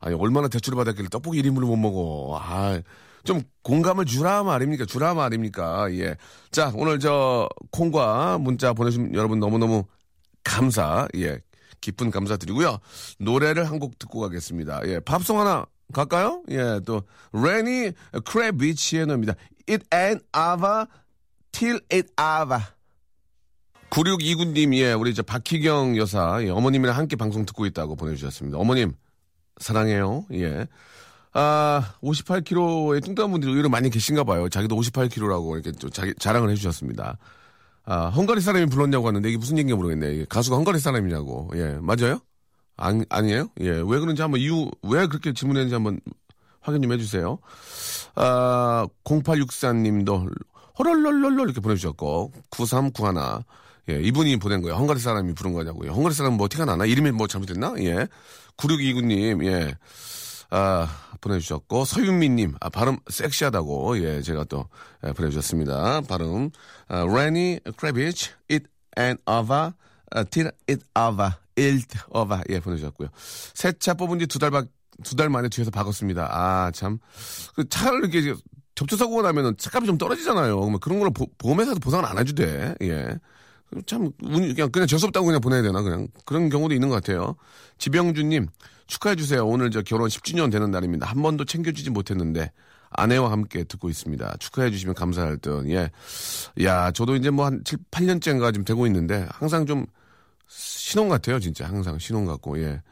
[0.00, 2.38] 아니, 얼마나 대출을 받았길래 떡볶이 1인분을 못 먹어.
[2.42, 2.80] 아,
[3.24, 4.84] 좀 공감을 주라 말입니까?
[4.86, 5.92] 주라 말입니까?
[5.94, 6.16] 예.
[6.50, 9.84] 자, 오늘 저, 콩과 문자 보내주신 여러분 너무너무
[10.44, 11.40] 감사, 예.
[11.80, 12.78] 깊은 감사드리고요.
[13.18, 14.82] 노래를 한 곡 듣고 가겠습니다.
[14.86, 15.00] 예.
[15.00, 16.42] 팝송 하나 갈까요?
[16.50, 17.92] 예, 또, 레니
[18.24, 19.34] 크레비치의 노래입니다.
[19.68, 20.86] It ain't over
[21.52, 22.60] till it over.
[23.90, 28.56] 9629님, 예, 우리 저 박희경 여사, 예, 어머님이랑 함께 방송 듣고 있다고 보내주셨습니다.
[28.58, 28.94] 어머님,
[29.60, 30.24] 사랑해요.
[30.32, 30.66] 예.
[31.34, 34.48] 아, 58kg의 뚱뚱한 분들이 의외로 많이 계신가 봐요.
[34.48, 37.16] 자기도 58kg라고 이렇게 좀 자기, 자랑을 해주셨습니다.
[37.84, 40.26] 아, 헝가리 사람이 불렀냐고 하는데 이게 무슨 얘기인지 모르겠네.
[40.28, 41.50] 가수가 헝가리 사람이냐고.
[41.54, 42.20] 예, 맞아요?
[42.76, 43.48] 아니, 아니에요?
[43.60, 46.00] 예, 왜 그런지 한번 이유, 왜 그렇게 질문했는지 한번
[46.60, 47.38] 확인 좀 해주세요.
[48.14, 50.30] 아, 0864님도
[50.78, 53.44] 허럴럴럴럴 이렇게 보내주셨고, 9391.
[53.90, 54.76] 예, 이분이 보낸 거예요.
[54.76, 55.90] 헝가리 사람이 부른 거냐고요.
[55.90, 56.86] 헝가리 사람은 뭐 티가 나나?
[56.86, 57.74] 이름이 뭐 잘못됐나?
[57.78, 58.06] 예.
[58.56, 59.74] 9629님, 예.
[60.50, 60.88] 아,
[61.22, 64.68] 보내주셨고, 서윤미님, 아, 발음 섹시하다고, 예, 제가 또,
[65.06, 66.02] 예, 보내주셨습니다.
[66.02, 66.50] 발음,
[66.88, 68.66] 아, Rennie Kravitz, It
[68.98, 69.72] and Ava,
[70.10, 73.08] 아, Till It Ava, It Ava, 예, 보내주셨고요.
[73.54, 74.66] 새 차 뽑은 지 두달 박,
[75.04, 76.28] 두달 만에 뒤에서 바꿨습니다.
[76.30, 76.98] 아, 참.
[77.54, 78.34] 그 차를 이렇게
[78.74, 80.78] 접촉사고가 나면은 차값이 좀 떨어지잖아요.
[80.80, 82.74] 그런 걸 보, 보험회사도 보상을 안 해주대.
[82.82, 83.18] 예.
[83.86, 86.08] 참, 운, 그냥, 그냥 재수없다고 그냥 보내야 되나, 그냥.
[86.24, 87.36] 그런 경우도 있는 것 같아요.
[87.78, 88.48] 지병주님,
[88.86, 89.46] 축하해주세요.
[89.46, 91.06] 오늘 저 결혼 10주년 되는 날입니다.
[91.06, 92.52] 한 번도 챙겨주지 못했는데,
[92.90, 94.36] 아내와 함께 듣고 있습니다.
[94.38, 95.90] 축하해주시면 감사할 듯, 예.
[96.62, 99.86] 야, 저도 이제 뭐 한 7, 8년째인가 지금 되고 있는데, 항상 좀,
[100.48, 101.66] 신혼 같아요, 진짜.
[101.66, 102.82] 항상 신혼 같고, 예.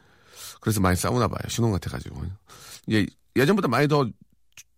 [0.60, 1.38] 그래서 많이 싸우나 봐요.
[1.48, 2.22] 신혼 같아가지고.
[2.92, 3.04] 예,
[3.36, 4.08] 예전보다 많이 더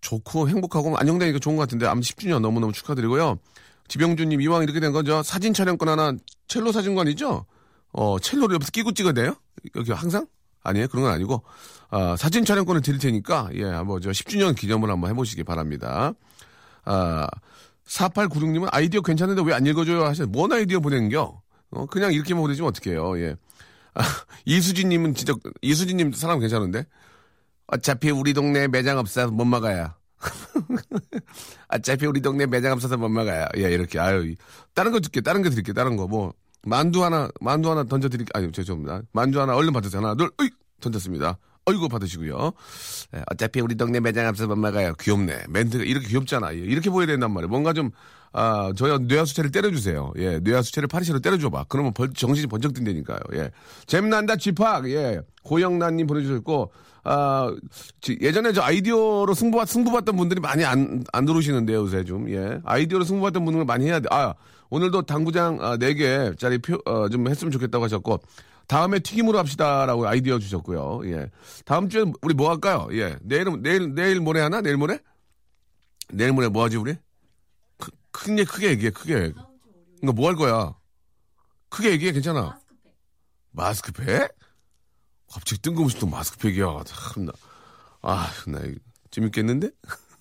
[0.01, 3.39] 좋고 행복하고 안정되니까 좋은 것 같은데, 아무튼 10주년 너무너무 축하드리고요.
[3.89, 5.23] 지병주님 이왕 이렇게 된 거죠.
[5.23, 6.13] 사진 촬영권 하나
[6.49, 7.45] 첼로 사진관이죠.
[7.93, 9.35] 어 첼로를 옆에서 끼고 찍어야 돼요?
[9.77, 10.27] 여기 항상?
[10.65, 11.43] 아니에요 그런 건 아니고
[11.91, 16.13] 아, 사진 촬영권을 드릴 테니까 예 한번 저 10주년 기념을 한번 해보시기 바랍니다.
[16.85, 17.27] 아
[17.87, 20.25] 4896님은 아이디어 괜찮은데 왜 안 읽어줘요 하셔.
[20.27, 21.43] 뭔 아이디어 보낸겨?
[21.73, 23.19] 어 그냥 이렇게만 보내주면 어떡해요?
[23.21, 23.37] 예.
[23.95, 24.03] 아,
[24.47, 26.87] 이수진님은 진짜 이수진님 사람 괜찮은데
[27.67, 29.97] 어차피 우리 동네 매장 없어서 못 막아야.
[31.69, 33.47] 어차피 우리 동네 매장 없어서 못 막아요.
[33.57, 33.99] 예, 이렇게.
[33.99, 34.35] 아유,
[34.75, 36.07] 다른 거 줄게, 다른 거 드릴게, 다른 거.
[36.07, 36.33] 뭐,
[36.65, 38.31] 만두 하나, 만두 하나 던져드릴게.
[38.35, 39.03] 아니, 죄송합니다.
[39.13, 40.03] 만두 하나 얼른 받으세요.
[40.03, 40.51] 하나, 둘, 으이!
[40.81, 41.39] 던졌습니다.
[41.65, 42.53] 어이구, 받으시고요.
[43.15, 44.95] 예, 어차피 우리 동네 매장 없어서 못 막아요.
[44.95, 45.45] 귀엽네.
[45.49, 46.55] 멘트가 이렇게 귀엽잖아.
[46.55, 47.49] 예, 이렇게 보여야 된단 말이에요.
[47.49, 47.91] 뭔가 좀,
[48.33, 50.13] 아, 저희 뇌하수체를 때려주세요.
[50.17, 51.67] 예, 뇌하수체를 파리시로 때려줘봐.
[51.69, 53.21] 그러면 벌, 정신이 번쩍 든다니까요.
[53.35, 53.51] 예.
[53.87, 54.91] 잼난다, 쥐팍.
[54.91, 55.21] 예.
[55.43, 56.73] 고영란님 보내주셨고,
[57.05, 57.55] 아,
[58.21, 62.31] 예전에 저 아이디어로 승부받, 승부받던 분들이 많이 안, 안 들어오시는데요, 요새 좀.
[62.31, 62.61] 예.
[62.65, 64.09] 아이디어로 승부받던 분들은 많이 해야 돼.
[64.11, 64.35] 아,
[64.71, 68.21] 오늘도 당구장 아, 4개짜리 표, 어, 좀 했으면 좋겠다고 하셨고,
[68.67, 71.03] 다음에 튀김으로 합시다라고 아이디어 주셨고요.
[71.07, 71.31] 예.
[71.67, 72.89] 다음 주에 우리 뭐 할까요?
[72.93, 73.17] 예.
[73.21, 74.63] 내일은, 내일, 내일 모레 하나?
[74.63, 74.99] 내일 모레?
[76.11, 76.95] 내일 모레 뭐 하지, 우리?
[78.13, 79.33] 크, 크게, 크게 얘기해, 크게.
[80.01, 80.75] 그니까 뭐 할 거야?
[81.71, 82.61] 크게 얘기해, 괜찮아.
[83.53, 84.07] 마스크팩?
[84.07, 84.31] 마스크팩?
[85.31, 86.85] 갑자기 뜬금없이 또 마스크팩이야.
[86.85, 87.33] 참나.
[88.03, 88.61] 아, 나
[89.11, 89.71] 재밌겠는데?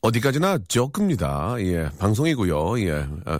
[0.00, 1.56] 어디까지나 조크입니다.
[1.60, 2.80] 예, 방송이고요.
[2.80, 3.38] 예, 아,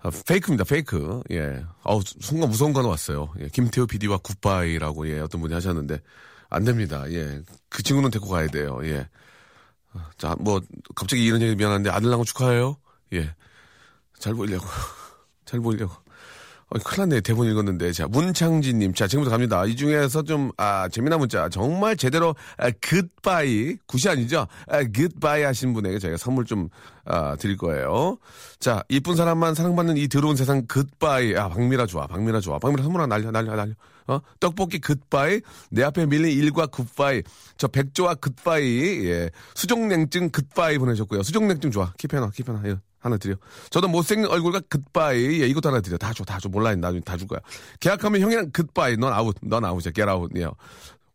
[0.00, 0.64] 아, fake입니다.
[0.64, 1.22] Fake.
[1.30, 3.32] 예, 아우 순간 무서운 거 하나 왔어요.
[3.40, 6.00] 예, 김태우 PD와 굿바이라고 예 어떤 분이 하셨는데
[6.54, 7.04] 안 됩니다.
[7.10, 8.80] 예, 그 친구는 데리고 가야 돼요.
[8.84, 9.08] 예,
[10.18, 10.60] 자, 뭐
[10.94, 12.76] 갑자기 이런 얘기 미안한데 아들 낳은 거 축하해요.
[13.12, 13.34] 예,
[14.18, 14.64] 잘 보이려고.
[15.44, 16.04] 잘 보이려고.
[16.70, 17.20] 어, 큰일 났네.
[17.20, 17.92] 대본 읽었는데.
[17.92, 18.94] 자, 문창진님.
[18.94, 19.64] 자, 지금부터 갑니다.
[19.66, 21.48] 이 중에서 좀, 아, 재미난 문자.
[21.48, 23.76] 정말 제대로, 아, 굿바이.
[23.86, 24.46] 굿이 아니죠?
[24.66, 26.68] 아, 굿바이 하신 분에게 저희가 선물 좀,
[27.04, 28.18] 아, 드릴 거예요.
[28.58, 31.36] 자, 이쁜 사람만 사랑받는 이 더러운 세상 굿바이.
[31.36, 32.06] 아, 박미라 좋아.
[32.06, 32.58] 박미라 좋아.
[32.58, 33.74] 박미라 선물 하나 날려, 날려, 날려.
[34.06, 34.20] 어?
[34.40, 35.40] 떡볶이 굿바이.
[35.70, 37.22] 내 앞에 밀린 일과 굿바이.
[37.56, 39.06] 저 백조와 굿바이.
[39.06, 39.30] 예.
[39.54, 41.22] 수족냉증 굿바이 보내셨고요.
[41.22, 41.92] 수족냉증 좋아.
[41.98, 42.66] keep해놔, keep해놔.
[42.68, 42.76] 예.
[42.98, 43.34] 하나 드려.
[43.70, 45.42] 저도 못생긴 얼굴과 굿바이.
[45.42, 45.96] 예, 이것도 하나 드려.
[45.98, 46.48] 다 줘, 다 줘.
[46.48, 46.74] 몰라.
[46.74, 47.40] 나중에 다 줄 거야.
[47.80, 48.96] 계약하면 형이랑 굿바이.
[48.96, 49.36] 넌 아웃.
[49.42, 49.92] 넌 아웃이야.
[49.92, 50.30] get out.
[50.36, 50.46] 예.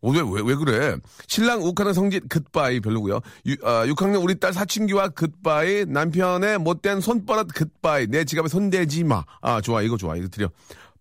[0.02, 0.96] 왜, 왜, 왜 그래?
[1.26, 3.20] 신랑 욱하는 성질 굿바이 별로고요.
[3.46, 5.84] 유, 아, 6학년 우리 딸 사춘기와 굿바이.
[5.88, 8.06] 남편의 못된 손버릇 굿바이.
[8.06, 9.24] 내 지갑에 손대지 마.
[9.42, 9.82] 아, 좋아.
[9.82, 10.16] 이거 좋아.
[10.16, 10.48] 이거 드려.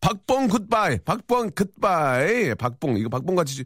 [0.02, 1.00] 박봉 굿바이.
[1.00, 2.56] 박봉 굿바이.
[2.56, 2.98] 박봉.
[2.98, 3.64] 이거 박봉 같이.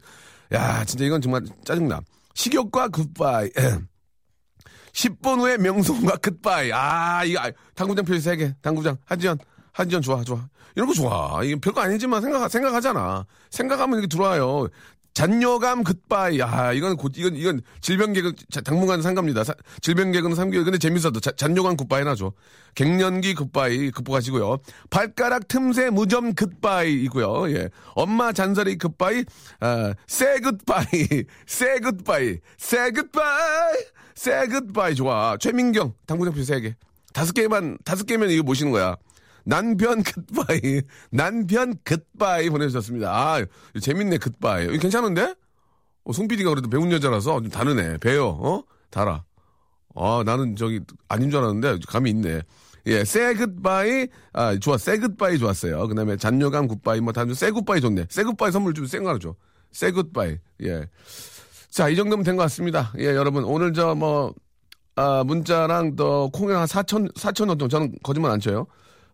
[0.52, 2.00] 야, 진짜 이건 정말 짜증나.
[2.34, 3.50] 식욕과 굿바이.
[4.92, 6.72] 10분 후에 명성과 굿바이.
[6.72, 7.40] 아, 이거,
[7.74, 8.54] 당구장 표시 3개.
[8.62, 8.96] 당구장.
[9.06, 9.38] 한지연.
[9.72, 10.48] 한지연 좋아, 좋아.
[10.76, 11.42] 이런 거 좋아.
[11.42, 13.26] 이게 별거 아니지만 생각, 생각하잖아.
[13.50, 14.68] 생각하면 이렇게 들어와요.
[15.14, 16.42] 잔여감 굿바이.
[16.42, 19.44] 아, 이건 곧, 이건, 이건 질병 개그, 당분간 상갑니다.
[19.44, 20.64] 사, 질병 개그는 3개월.
[20.64, 22.32] 근데 재밌어도 자, 잔여감 굿바이 나죠.
[22.74, 24.58] 갱년기 굿바이 극복하시고요.
[24.90, 27.48] 발가락 틈새 무좀 굿바이 있고요.
[27.52, 27.70] 예.
[27.94, 29.24] 엄마 잔소리 굿바이.
[29.60, 31.24] 아, 새 굿바이.
[31.46, 32.38] 새 굿바이.
[32.58, 33.74] 새 굿바이.
[34.16, 35.36] 새 굿바이 좋아.
[35.38, 35.94] 최민경.
[36.06, 36.74] 당구장 표 3개.
[37.12, 38.96] 다섯 개만, 다섯 개면 이거 모시는 거야.
[39.44, 40.82] 남편 굿바이.
[41.10, 43.10] 남편 굿바이 보내주셨습니다.
[43.10, 43.44] 아,
[43.80, 44.78] 재밌네, 굿바이.
[44.78, 45.34] 괜찮은데?
[46.04, 47.98] 어, 송 PD가 그래도 배운 여자라서 좀 다르네.
[47.98, 48.62] 배요, 어?
[48.90, 49.24] 달아.
[49.96, 52.42] 아, 나는 저기 아닌 줄 알았는데 감이 있네.
[52.86, 55.88] 예, 새 굿바이, 아, 좋아, 새 굿바이 좋았어요.
[55.88, 58.06] 그 다음에 잔여감 굿바이, 뭐, 다들 새 굿바이 좋네.
[58.10, 59.34] 새 굿바이 선물 좀 센거 하나 줘.
[59.72, 60.86] 새 굿바이, 예.
[61.70, 62.92] 자, 이 정도면 된 것 같습니다.
[62.98, 64.34] 예, 여러분, 오늘 저 뭐,
[64.96, 68.66] 아, 문자랑 또 콩이랑 한 4천, 4천 원 정도, 저는 거짓말 안 쳐요.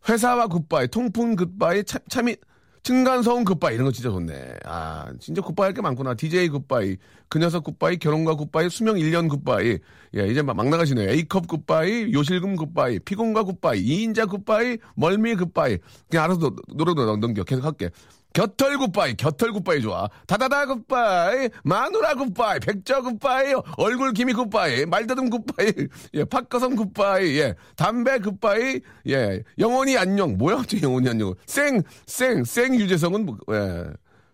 [0.08, 2.36] 회사와 굿바이, 통풍 굿바이, 참, 참이,
[2.82, 4.54] 층간소음 굿바이, 이런 거 진짜 좋네.
[4.64, 6.14] 아, 진짜 굿바이 할 게 많구나.
[6.14, 6.96] DJ 굿바이,
[7.28, 9.78] 그 녀석 굿바이, 결혼과 굿바이, 수명 1년 굿바이.
[10.16, 11.10] 예, 이제 막, 막 나가시네요.
[11.10, 15.78] A컵 굿바이, 요실금 굿바이, 피곤과 굿바이, 2인자 굿바이, 멀미 굿바이.
[16.08, 17.44] 그냥 알아서 노래도 넘겨.
[17.44, 17.90] 계속 할게.
[18.32, 20.08] 곁털 굿바이, 곁털 굿바이 좋아.
[20.26, 25.72] 다다다 굿바이, 마누라 굿바이, 백저 굿바이, 얼굴 기미 굿바이, 말다듬 굿바이,
[26.14, 30.38] 예, 팥거성 굿바이, 예, 담배 굿바이, 예, 영원히 안녕.
[30.38, 31.34] 뭐야, 갑자기 영원히 안녕.
[31.46, 33.84] 생, 생, 생 유재성은, 뭐, 예,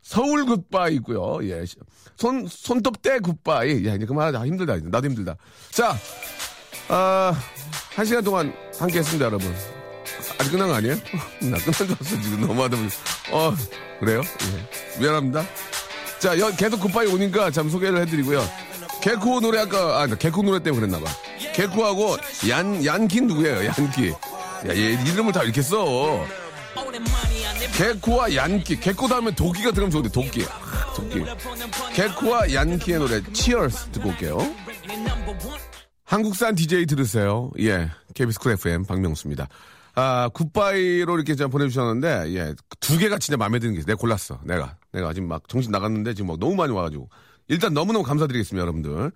[0.03, 1.39] 서울 굿바이 있고요.
[1.49, 1.65] 예,
[2.17, 3.87] 손, 손톱대 굿바이.
[3.87, 4.47] 예, 이제 그만하자.
[4.47, 4.77] 힘들다.
[4.85, 5.37] 나도 힘들다.
[5.71, 5.97] 자,
[6.89, 7.35] 아,
[7.95, 9.76] 한 시간 동안 함께 했습니다, 여러분.
[10.39, 10.95] 아직 끝난 거 아니에요?
[11.41, 12.89] 나 끝난 줄 알았어, 지금 너무하다 보니.
[13.33, 13.55] 어,
[14.01, 14.23] 그래요?
[14.23, 15.01] 예.
[15.01, 15.45] 미안합니다.
[16.19, 18.47] 자, 여, 계속 굿바이 오니까 참 소개를 해드리고요.
[19.03, 21.11] 개코 노래 아까, 아, 개코 노래 때문에 그랬나봐.
[21.55, 22.17] 개코하고
[22.49, 24.09] 얀, 얀킨 누구예요, 얀키.
[24.11, 26.27] 야, 얘 이름을 다 이렇게 써.
[27.75, 28.81] 개코와 얀키.
[28.81, 30.45] 개코 다음에 도끼가 들으면 좋은데, 도끼.
[30.45, 31.23] 아, 도끼.
[31.95, 34.39] 개코와 얀키의 노래, Cheers 듣고 올게요.
[36.05, 37.51] 한국산 DJ 들으세요.
[37.61, 37.91] 예.
[38.15, 39.49] KBS 쿨 FM 박명수입니다.
[39.99, 42.55] 아, 굿바이로 이렇게 좀 보내주셨는데, 예.
[42.81, 43.81] 두 개가 진짜 마음에 드는 게.
[43.81, 44.39] 내가 골랐어.
[44.45, 44.77] 내가.
[44.93, 47.09] 내가 지금 막 정신 나갔는데 지금 막 너무 많이 와가지고.
[47.49, 49.11] 일단 너무너무 감사드리겠습니다, 여러분들.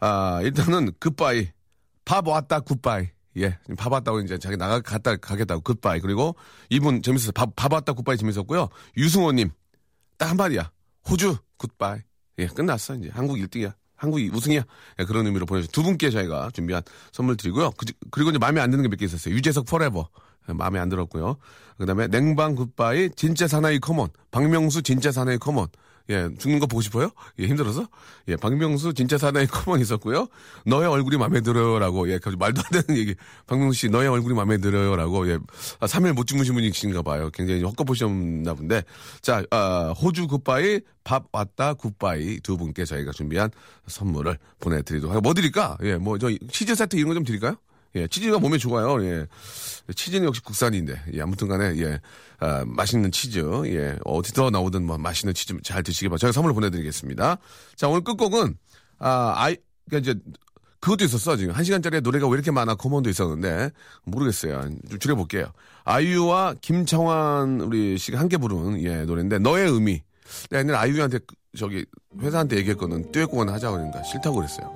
[0.00, 1.48] 아, 일단은 굿바이.
[2.06, 3.08] 밥 왔다, 굿바이.
[3.38, 3.58] 예.
[3.76, 6.00] 밥 왔다고 이제 자기 나가, 갔다, 가겠다고 goodbye.
[6.00, 6.34] 그리고
[6.70, 7.32] 이분 재밌었어요.
[7.32, 8.70] 밥, 밥 왔다, goodbye 재밌었고요.
[8.96, 9.50] 유승호님.
[10.16, 10.70] 딱 한마디야.
[11.10, 12.00] 호주, goodbye.
[12.38, 13.10] 예, 끝났어, 이제.
[13.12, 13.74] 한국 1등이야.
[14.02, 14.62] 한국이 우승이야.
[14.98, 17.70] 예, 그런 의미로 보내주두 분께 저희가 준비한 선물 드리고요.
[17.76, 17.86] 그,
[18.18, 19.32] 리고 이제 마음에 안 드는 게 몇 개 있었어요.
[19.34, 20.08] 유재석 forever.
[20.48, 21.36] 예, 마음에 안 들었고요.
[21.78, 24.08] 그 다음에 냉방 goodbye 진짜 사나이 come on.
[24.32, 25.68] 박명수 진짜 사나이 come on.
[26.10, 27.10] 예, 죽는 거 보고 싶어요?
[27.38, 27.86] 예, 힘들어서?
[28.28, 30.26] 예, 박명수 진짜 사나이 come on 있었고요.
[30.66, 33.14] 너의 얼굴이 마음에 들어요라고, 예, 말도 안 되는 얘기.
[33.46, 35.38] 박명수 씨, 너의 얼굴이 마음에 들어요라고, 예,
[35.80, 37.30] 아, 3일 못 주무신 분이신가 봐요.
[37.32, 38.82] 굉장히 헛것보셨나 본데.
[39.20, 43.50] 자, 아, 호주 goodbye, 밥 왔다 goodbye 두 분께 저희가 준비한
[43.86, 45.78] 선물을 보내드리도록 하고, 뭐 드릴까?
[45.82, 47.56] 예, 뭐, 저 치즈 세트 이런 거 좀 드릴까요?
[47.94, 49.04] 예, 치즈가 몸에 좋아요.
[49.04, 49.26] 예.
[49.94, 52.00] 치즈는 역시 국산인데, 예, 아무튼 간에, 예,
[52.38, 56.20] 아, 맛있는 치즈, 예, 어디서 나오든 뭐 맛있는 치즈 잘 드시기 바랍니다.
[56.22, 57.36] 저희가 선물 보내드리겠습니다.
[57.76, 58.56] 자, 오늘 끝곡은,
[58.98, 59.56] 아, 아이,
[59.90, 60.20] 그니까 이제,
[60.80, 61.54] 그것도 있었어, 지금.
[61.54, 62.74] 한 시간짜리 노래가 왜 이렇게 많아?
[62.76, 63.70] 커먼도 있었는데,
[64.04, 64.70] 모르겠어요.
[64.88, 65.52] 좀 줄여볼게요.
[65.84, 70.02] 아이유와 김창완 우리 씨가 함께 부른, 예, 노래인데, 너의 의미.
[70.50, 71.84] 내가 옛날에 아이유한테, 그, 저기,
[72.20, 73.12] 회사한테 얘기했거든.
[73.12, 74.74] 듀엣곡 하나 하자고 그러니까 싫다고 그랬어요.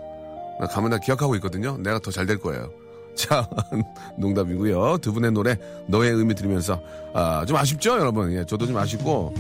[0.60, 1.76] 나 가면 다 기억하고 있거든요.
[1.78, 2.70] 내가 더 잘 될 거예요.
[3.16, 3.48] 자,
[4.16, 4.98] 농담이고요.
[4.98, 6.80] 두 분의 노래 너의 의미 들으면서
[7.14, 8.32] 아, 좀 아쉽죠, 여러분.
[8.32, 9.34] 예, 저도 좀 아쉽고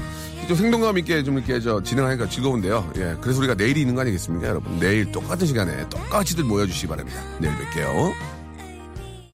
[0.48, 2.92] 좀 생동감 있게 좀 이렇게 저 진행하니까 즐거운데요.
[2.96, 4.78] 예, 그래서 우리가 내일이 있는 거 아니겠습니까, 여러분?
[4.78, 7.20] 내일 똑같은 시간에 똑같이들 모여주시기 바랍니다.
[7.38, 8.35] 내일 뵐게요.